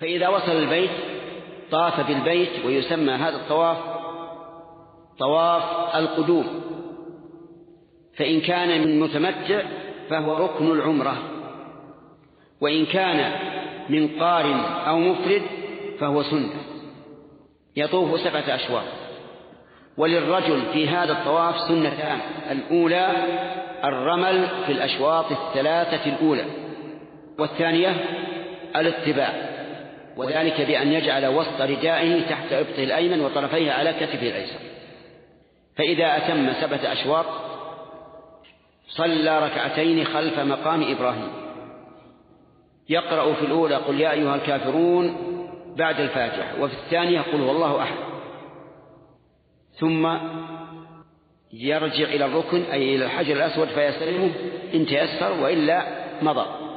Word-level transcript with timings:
فإذا 0.00 0.28
وصل 0.28 0.52
البيت 0.52 0.90
طاف 1.70 2.08
بالبيت 2.08 2.64
ويسمى 2.66 3.12
هذا 3.12 3.36
الطواف 3.36 3.76
طواف 5.18 5.96
القدوم. 5.96 6.46
فإن 8.16 8.40
كان 8.40 8.80
من 8.80 9.00
متمتع 9.00 9.62
فهو 10.10 10.44
ركن 10.44 10.70
العمرة. 10.70 11.16
وإن 12.60 12.86
كان 12.86 13.32
من 13.88 14.08
قارن 14.08 14.60
أو 14.60 14.98
مفرد 14.98 15.42
فهو 16.00 16.22
سنة. 16.22 16.54
يطوف 17.76 18.20
سبعة 18.20 18.54
أشواط. 18.54 18.84
وللرجل 19.96 20.62
في 20.72 20.88
هذا 20.88 21.12
الطواف 21.12 21.54
سنتان. 21.68 22.18
الأولى 22.50 23.08
الرمل 23.84 24.48
في 24.66 24.72
الأشواط 24.72 25.24
الثلاثة 25.32 26.16
الأولى. 26.16 26.44
والثانية 27.38 28.04
الاتباع. 28.76 29.59
وذلك 30.16 30.60
بأن 30.60 30.92
يجعل 30.92 31.26
وسط 31.26 31.60
ردائه 31.60 32.28
تحت 32.28 32.52
إبطه 32.52 32.84
الأيمن 32.84 33.20
وطرفيه 33.20 33.72
على 33.72 33.92
كتفه 33.92 34.28
الأيسر. 34.28 34.58
فإذا 35.76 36.16
أتم 36.16 36.52
سبعة 36.52 36.92
أشواط 36.92 37.26
صلى 38.88 39.38
ركعتين 39.38 40.04
خلف 40.04 40.38
مقام 40.38 40.82
إبراهيم. 40.82 41.32
يقرأ 42.88 43.34
في 43.34 43.42
الأولى 43.42 43.74
قل 43.74 44.00
يا 44.00 44.12
أيها 44.12 44.34
الكافرون 44.34 45.16
بعد 45.76 46.00
الفاتحة 46.00 46.62
وفي 46.62 46.74
الثانية 46.74 47.20
قل 47.20 47.40
والله 47.40 47.82
أحد. 47.82 47.96
ثم 49.72 50.16
يرجع 51.52 52.04
إلى 52.04 52.24
الركن 52.24 52.62
أي 52.62 52.96
إلى 52.96 53.04
الحجر 53.04 53.36
الأسود 53.36 53.68
فيستلمه 53.68 54.30
إن 54.74 54.86
تيسر 54.86 55.32
وإلا 55.42 55.86
مضى. 56.22 56.69